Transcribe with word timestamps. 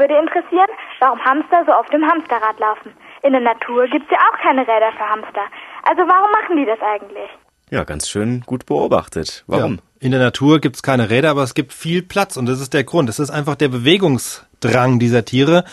würde 0.00 0.16
interessieren, 0.16 0.72
warum 0.98 1.20
Hamster 1.20 1.62
so 1.66 1.72
oft 1.72 1.92
im 1.92 2.02
Hamsterrad 2.02 2.58
laufen. 2.58 2.92
In 3.22 3.32
der 3.32 3.42
Natur 3.42 3.86
gibt 3.86 4.06
es 4.06 4.10
ja 4.10 4.18
auch 4.18 4.38
keine 4.40 4.62
Räder 4.62 4.90
für 4.96 5.06
Hamster. 5.06 5.44
Also 5.84 6.02
warum 6.08 6.32
machen 6.32 6.56
die 6.56 6.64
das 6.64 6.80
eigentlich? 6.80 7.30
Ja, 7.70 7.84
ganz 7.84 8.08
schön 8.08 8.42
gut 8.46 8.66
beobachtet. 8.66 9.44
Warum? 9.46 9.74
Ja. 9.74 9.80
In 10.00 10.10
der 10.12 10.20
Natur 10.20 10.60
gibt 10.60 10.76
es 10.76 10.82
keine 10.82 11.10
Räder, 11.10 11.30
aber 11.30 11.42
es 11.42 11.54
gibt 11.54 11.74
viel 11.74 12.02
Platz 12.02 12.36
und 12.36 12.46
das 12.46 12.58
ist 12.58 12.72
der 12.72 12.84
Grund. 12.84 13.08
Es 13.10 13.18
ist 13.18 13.30
einfach 13.30 13.54
der 13.54 13.68
Bewegungsdrang 13.68 14.98
dieser 14.98 15.26
Tiere. 15.26 15.64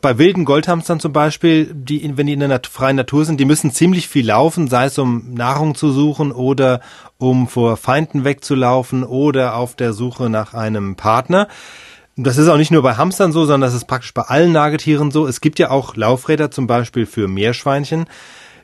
Bei 0.00 0.18
wilden 0.18 0.46
Goldhamstern 0.46 0.98
zum 0.98 1.12
Beispiel, 1.12 1.66
die, 1.72 2.10
wenn 2.16 2.26
die 2.26 2.32
in 2.32 2.40
der 2.40 2.60
freien 2.68 2.96
Natur 2.96 3.26
sind, 3.26 3.38
die 3.38 3.44
müssen 3.44 3.70
ziemlich 3.70 4.08
viel 4.08 4.26
laufen, 4.26 4.68
sei 4.68 4.86
es 4.86 4.98
um 4.98 5.34
Nahrung 5.34 5.74
zu 5.74 5.92
suchen 5.92 6.32
oder 6.32 6.80
um 7.18 7.46
vor 7.46 7.76
Feinden 7.76 8.24
wegzulaufen 8.24 9.04
oder 9.04 9.54
auf 9.54 9.76
der 9.76 9.92
Suche 9.92 10.30
nach 10.30 10.54
einem 10.54 10.96
Partner. 10.96 11.46
Das 12.16 12.36
ist 12.36 12.48
auch 12.48 12.56
nicht 12.56 12.70
nur 12.70 12.82
bei 12.82 12.94
Hamstern 12.94 13.32
so, 13.32 13.44
sondern 13.44 13.68
das 13.68 13.74
ist 13.74 13.86
praktisch 13.86 14.14
bei 14.14 14.22
allen 14.22 14.52
Nagetieren 14.52 15.10
so. 15.10 15.26
Es 15.26 15.40
gibt 15.40 15.58
ja 15.58 15.70
auch 15.70 15.96
Laufräder 15.96 16.50
zum 16.50 16.68
Beispiel 16.68 17.06
für 17.06 17.26
Meerschweinchen. 17.26 18.06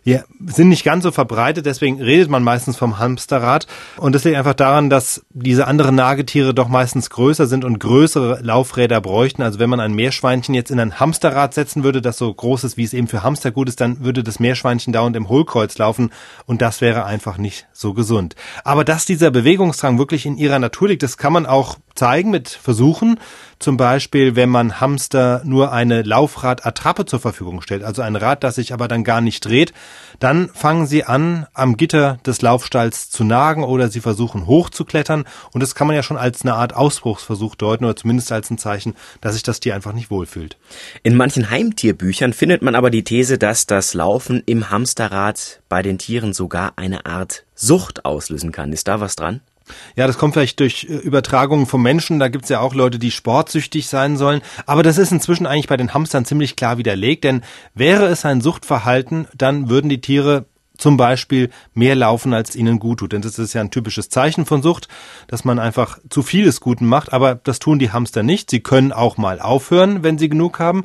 Wir 0.02 0.24
sind 0.46 0.70
nicht 0.70 0.84
ganz 0.84 1.02
so 1.02 1.10
verbreitet, 1.10 1.66
deswegen 1.66 2.00
redet 2.00 2.30
man 2.30 2.42
meistens 2.42 2.76
vom 2.76 2.98
Hamsterrad. 2.98 3.66
Und 3.98 4.14
das 4.14 4.24
liegt 4.24 4.36
einfach 4.36 4.54
daran, 4.54 4.88
dass 4.88 5.26
diese 5.30 5.66
anderen 5.66 5.94
Nagetiere 5.94 6.54
doch 6.54 6.68
meistens 6.68 7.10
größer 7.10 7.46
sind 7.46 7.64
und 7.64 7.80
größere 7.80 8.40
Laufräder 8.40 9.00
bräuchten. 9.00 9.42
Also 9.42 9.58
wenn 9.58 9.68
man 9.68 9.80
ein 9.80 9.92
Meerschweinchen 9.92 10.54
jetzt 10.54 10.70
in 10.70 10.80
ein 10.80 10.98
Hamsterrad 10.98 11.52
setzen 11.52 11.84
würde, 11.84 12.00
das 12.00 12.16
so 12.16 12.32
groß 12.32 12.64
ist, 12.64 12.76
wie 12.76 12.84
es 12.84 12.94
eben 12.94 13.08
für 13.08 13.22
Hamster 13.22 13.50
gut 13.50 13.68
ist, 13.68 13.80
dann 13.80 14.02
würde 14.02 14.22
das 14.22 14.40
Meerschweinchen 14.40 14.92
dauernd 14.92 15.16
im 15.16 15.28
Hohlkreuz 15.28 15.76
laufen 15.76 16.10
und 16.46 16.62
das 16.62 16.80
wäre 16.80 17.04
einfach 17.04 17.36
nicht 17.36 17.66
so 17.72 17.92
gesund. 17.92 18.36
Aber 18.64 18.84
dass 18.84 19.04
dieser 19.04 19.30
Bewegungsdrang 19.30 19.98
wirklich 19.98 20.24
in 20.24 20.38
ihrer 20.38 20.58
Natur 20.58 20.88
liegt, 20.88 21.02
das 21.02 21.18
kann 21.18 21.32
man 21.32 21.44
auch 21.44 21.76
zeigen 22.00 22.30
mit 22.30 22.48
Versuchen. 22.48 23.20
Zum 23.58 23.76
Beispiel, 23.76 24.34
wenn 24.34 24.48
man 24.48 24.80
Hamster 24.80 25.42
nur 25.44 25.70
eine 25.70 26.00
Laufradattrappe 26.00 27.04
zur 27.04 27.20
Verfügung 27.20 27.60
stellt, 27.60 27.84
also 27.84 28.00
ein 28.00 28.16
Rad, 28.16 28.42
das 28.42 28.54
sich 28.54 28.72
aber 28.72 28.88
dann 28.88 29.04
gar 29.04 29.20
nicht 29.20 29.44
dreht, 29.44 29.74
dann 30.18 30.48
fangen 30.48 30.86
sie 30.86 31.04
an, 31.04 31.46
am 31.52 31.76
Gitter 31.76 32.16
des 32.24 32.40
Laufstalls 32.40 33.10
zu 33.10 33.22
nagen 33.22 33.64
oder 33.64 33.90
sie 33.90 34.00
versuchen 34.00 34.46
hochzuklettern. 34.46 35.26
Und 35.52 35.62
das 35.62 35.74
kann 35.74 35.88
man 35.88 35.94
ja 35.94 36.02
schon 36.02 36.16
als 36.16 36.40
eine 36.40 36.54
Art 36.54 36.74
Ausbruchsversuch 36.74 37.54
deuten 37.54 37.84
oder 37.84 37.96
zumindest 37.96 38.32
als 38.32 38.48
ein 38.48 38.56
Zeichen, 38.56 38.94
dass 39.20 39.34
sich 39.34 39.42
das 39.42 39.60
Tier 39.60 39.74
einfach 39.74 39.92
nicht 39.92 40.10
wohlfühlt. 40.10 40.56
In 41.02 41.16
manchen 41.16 41.50
Heimtierbüchern 41.50 42.32
findet 42.32 42.62
man 42.62 42.74
aber 42.74 42.88
die 42.88 43.04
These, 43.04 43.36
dass 43.36 43.66
das 43.66 43.92
Laufen 43.92 44.42
im 44.46 44.70
Hamsterrad 44.70 45.60
bei 45.68 45.82
den 45.82 45.98
Tieren 45.98 46.32
sogar 46.32 46.72
eine 46.76 47.04
Art 47.04 47.44
Sucht 47.54 48.06
auslösen 48.06 48.52
kann. 48.52 48.72
Ist 48.72 48.88
da 48.88 49.00
was 49.00 49.16
dran? 49.16 49.42
Ja, 49.96 50.06
das 50.06 50.18
kommt 50.18 50.34
vielleicht 50.34 50.60
durch 50.60 50.86
äh, 50.88 50.94
Übertragungen 50.94 51.66
vom 51.66 51.82
Menschen. 51.82 52.18
Da 52.18 52.28
gibt's 52.28 52.48
ja 52.48 52.60
auch 52.60 52.74
Leute, 52.74 52.98
die 52.98 53.10
sportsüchtig 53.10 53.88
sein 53.88 54.16
sollen. 54.16 54.42
Aber 54.66 54.82
das 54.82 54.98
ist 54.98 55.12
inzwischen 55.12 55.46
eigentlich 55.46 55.68
bei 55.68 55.76
den 55.76 55.94
Hamstern 55.94 56.24
ziemlich 56.24 56.56
klar 56.56 56.78
widerlegt. 56.78 57.24
Denn 57.24 57.42
wäre 57.74 58.06
es 58.06 58.24
ein 58.24 58.40
Suchtverhalten, 58.40 59.26
dann 59.36 59.68
würden 59.68 59.88
die 59.88 60.00
Tiere 60.00 60.46
zum 60.80 60.96
Beispiel 60.96 61.50
mehr 61.74 61.94
laufen, 61.94 62.34
als 62.34 62.56
ihnen 62.56 62.78
gut 62.78 63.00
tut. 63.00 63.12
Denn 63.12 63.22
das 63.22 63.38
ist 63.38 63.52
ja 63.52 63.60
ein 63.60 63.70
typisches 63.70 64.08
Zeichen 64.08 64.46
von 64.46 64.62
Sucht, 64.62 64.88
dass 65.28 65.44
man 65.44 65.58
einfach 65.58 65.98
zu 66.08 66.22
vieles 66.22 66.60
Guten 66.60 66.86
macht. 66.86 67.12
Aber 67.12 67.34
das 67.34 67.58
tun 67.58 67.78
die 67.78 67.92
Hamster 67.92 68.22
nicht. 68.22 68.50
Sie 68.50 68.60
können 68.60 68.92
auch 68.92 69.16
mal 69.16 69.40
aufhören, 69.40 70.02
wenn 70.02 70.18
sie 70.18 70.28
genug 70.28 70.58
haben. 70.58 70.84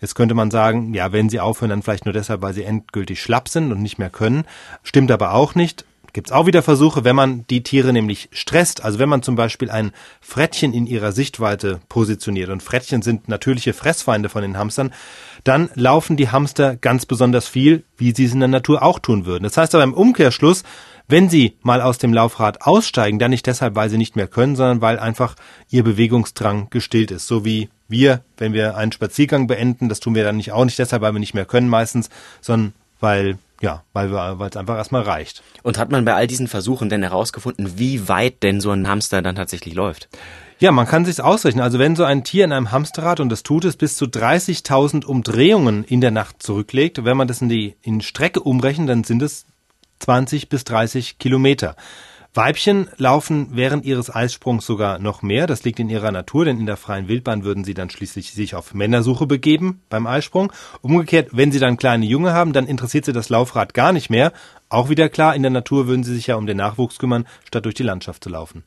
Jetzt 0.00 0.14
könnte 0.14 0.34
man 0.34 0.50
sagen, 0.50 0.92
ja, 0.92 1.12
wenn 1.12 1.28
sie 1.28 1.40
aufhören, 1.40 1.70
dann 1.70 1.82
vielleicht 1.82 2.04
nur 2.04 2.12
deshalb, 2.12 2.42
weil 2.42 2.54
sie 2.54 2.64
endgültig 2.64 3.22
schlapp 3.22 3.48
sind 3.48 3.70
und 3.72 3.80
nicht 3.80 3.98
mehr 3.98 4.10
können. 4.10 4.44
Stimmt 4.82 5.10
aber 5.10 5.32
auch 5.34 5.54
nicht 5.54 5.84
gibt 6.14 6.28
es 6.28 6.32
auch 6.32 6.46
wieder 6.46 6.62
Versuche, 6.62 7.04
wenn 7.04 7.16
man 7.16 7.44
die 7.50 7.62
Tiere 7.62 7.92
nämlich 7.92 8.30
stresst, 8.32 8.82
also 8.82 8.98
wenn 8.98 9.08
man 9.08 9.22
zum 9.22 9.34
Beispiel 9.34 9.70
ein 9.70 9.92
Frettchen 10.20 10.72
in 10.72 10.86
ihrer 10.86 11.12
Sichtweite 11.12 11.80
positioniert 11.90 12.48
und 12.48 12.62
Frettchen 12.62 13.02
sind 13.02 13.28
natürliche 13.28 13.74
Fressfeinde 13.74 14.30
von 14.30 14.40
den 14.40 14.56
Hamstern, 14.56 14.94
dann 15.42 15.68
laufen 15.74 16.16
die 16.16 16.30
Hamster 16.30 16.76
ganz 16.76 17.04
besonders 17.04 17.48
viel, 17.48 17.84
wie 17.98 18.14
sie 18.14 18.24
es 18.24 18.32
in 18.32 18.40
der 18.40 18.48
Natur 18.48 18.82
auch 18.82 19.00
tun 19.00 19.26
würden. 19.26 19.44
Das 19.44 19.56
heißt 19.56 19.74
aber 19.74 19.84
im 19.84 19.92
Umkehrschluss, 19.92 20.62
wenn 21.08 21.28
sie 21.28 21.56
mal 21.62 21.82
aus 21.82 21.98
dem 21.98 22.14
Laufrad 22.14 22.62
aussteigen, 22.62 23.18
dann 23.18 23.32
nicht 23.32 23.46
deshalb, 23.46 23.74
weil 23.74 23.90
sie 23.90 23.98
nicht 23.98 24.16
mehr 24.16 24.28
können, 24.28 24.56
sondern 24.56 24.80
weil 24.80 24.98
einfach 24.98 25.34
ihr 25.68 25.84
Bewegungsdrang 25.84 26.68
gestillt 26.70 27.10
ist. 27.10 27.26
So 27.26 27.44
wie 27.44 27.68
wir, 27.88 28.22
wenn 28.38 28.54
wir 28.54 28.76
einen 28.76 28.92
Spaziergang 28.92 29.46
beenden, 29.46 29.88
das 29.88 30.00
tun 30.00 30.14
wir 30.14 30.24
dann 30.24 30.38
nicht 30.38 30.52
auch 30.52 30.64
nicht 30.64 30.78
deshalb, 30.78 31.02
weil 31.02 31.12
wir 31.12 31.20
nicht 31.20 31.34
mehr 31.34 31.44
können 31.44 31.68
meistens, 31.68 32.08
sondern 32.40 32.72
weil 33.00 33.36
ja, 33.64 33.82
weil 33.94 34.12
es 34.12 34.56
einfach 34.56 34.76
erstmal 34.76 35.02
reicht. 35.02 35.42
Und 35.62 35.78
hat 35.78 35.90
man 35.90 36.04
bei 36.04 36.14
all 36.14 36.26
diesen 36.26 36.48
Versuchen 36.48 36.90
denn 36.90 37.02
herausgefunden, 37.02 37.78
wie 37.78 38.08
weit 38.08 38.42
denn 38.42 38.60
so 38.60 38.70
ein 38.70 38.86
Hamster 38.86 39.22
dann 39.22 39.36
tatsächlich 39.36 39.72
läuft? 39.72 40.10
Ja, 40.58 40.70
man 40.70 40.86
kann 40.86 41.06
sich's 41.06 41.18
ausrechnen. 41.18 41.64
Also 41.64 41.78
wenn 41.78 41.96
so 41.96 42.04
ein 42.04 42.24
Tier 42.24 42.44
in 42.44 42.52
einem 42.52 42.72
Hamsterrad, 42.72 43.20
und 43.20 43.30
das 43.30 43.42
tut 43.42 43.64
es, 43.64 43.76
bis 43.76 43.96
zu 43.96 44.04
30.000 44.04 45.06
Umdrehungen 45.06 45.82
in 45.82 46.02
der 46.02 46.10
Nacht 46.10 46.42
zurücklegt, 46.42 47.06
wenn 47.06 47.16
man 47.16 47.26
das 47.26 47.40
in 47.40 47.48
die 47.48 47.74
in 47.80 48.02
Strecke 48.02 48.40
umrechnet, 48.40 48.90
dann 48.90 49.02
sind 49.02 49.22
es 49.22 49.46
20 50.00 50.50
bis 50.50 50.64
30 50.64 51.18
Kilometer. 51.18 51.74
Weibchen 52.36 52.88
laufen 52.96 53.50
während 53.52 53.84
ihres 53.84 54.12
Eissprungs 54.12 54.66
sogar 54.66 54.98
noch 54.98 55.22
mehr. 55.22 55.46
Das 55.46 55.62
liegt 55.62 55.78
in 55.78 55.88
ihrer 55.88 56.10
Natur, 56.10 56.44
denn 56.44 56.58
in 56.58 56.66
der 56.66 56.76
freien 56.76 57.06
Wildbahn 57.06 57.44
würden 57.44 57.62
sie 57.62 57.74
dann 57.74 57.90
schließlich 57.90 58.32
sich 58.32 58.56
auf 58.56 58.74
Männersuche 58.74 59.28
begeben 59.28 59.82
beim 59.88 60.08
Eisprung. 60.08 60.52
Umgekehrt, 60.82 61.28
wenn 61.30 61.52
sie 61.52 61.60
dann 61.60 61.76
kleine 61.76 62.06
Junge 62.06 62.32
haben, 62.32 62.52
dann 62.52 62.66
interessiert 62.66 63.04
sie 63.04 63.12
das 63.12 63.28
Laufrad 63.28 63.72
gar 63.72 63.92
nicht 63.92 64.10
mehr. 64.10 64.32
Auch 64.68 64.88
wieder 64.88 65.08
klar, 65.08 65.36
in 65.36 65.42
der 65.42 65.52
Natur 65.52 65.86
würden 65.86 66.02
sie 66.02 66.14
sich 66.14 66.26
ja 66.26 66.34
um 66.34 66.46
den 66.46 66.56
Nachwuchs 66.56 66.98
kümmern, 66.98 67.24
statt 67.44 67.66
durch 67.66 67.76
die 67.76 67.84
Landschaft 67.84 68.24
zu 68.24 68.30
laufen. 68.30 68.64